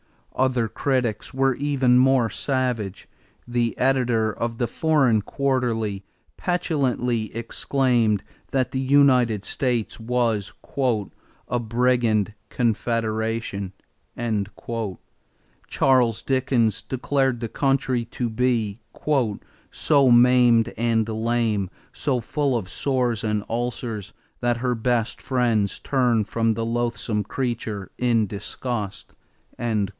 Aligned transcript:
Other 0.35 0.67
critics 0.67 1.31
were 1.35 1.53
even 1.53 1.99
more 1.99 2.27
savage. 2.27 3.07
The 3.47 3.77
editor 3.77 4.33
of 4.33 4.57
the 4.57 4.65
Foreign 4.67 5.21
Quarterly 5.21 6.03
petulantly 6.37 7.35
exclaimed 7.35 8.23
that 8.49 8.71
the 8.71 8.79
United 8.79 9.45
States 9.45 9.99
was 9.99 10.51
"a 11.47 11.59
brigand 11.59 12.33
confederation." 12.49 13.73
Charles 15.67 16.21
Dickens 16.23 16.81
declared 16.81 17.39
the 17.39 17.47
country 17.47 18.05
to 18.05 18.27
be 18.27 18.79
"so 19.69 20.09
maimed 20.09 20.73
and 20.75 21.07
lame, 21.07 21.69
so 21.93 22.19
full 22.19 22.57
of 22.57 22.67
sores 22.69 23.23
and 23.23 23.43
ulcers 23.47 24.13
that 24.39 24.57
her 24.57 24.73
best 24.73 25.21
friends 25.21 25.77
turn 25.77 26.23
from 26.23 26.53
the 26.53 26.65
loathsome 26.65 27.23
creature 27.23 27.91
in 27.99 28.25
disgust." 28.25 29.13